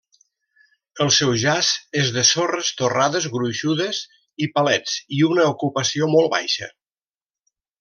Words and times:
El 1.03 1.09
seu 1.17 1.33
jaç 1.43 1.69
és 2.03 2.09
de 2.15 2.23
sorres 2.29 2.71
torrades 2.79 3.29
gruixudes 3.35 4.01
i 4.47 4.49
palets 4.57 4.97
i 5.19 5.23
una 5.29 5.47
ocupació 5.53 6.09
molt 6.17 6.35
baixa. 6.37 6.73